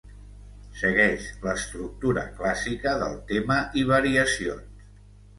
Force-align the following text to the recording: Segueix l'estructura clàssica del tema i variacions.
Segueix 0.77 1.25
l'estructura 1.47 2.23
clàssica 2.39 2.93
del 3.01 3.13
tema 3.33 3.59
i 3.83 3.85
variacions. 3.91 4.89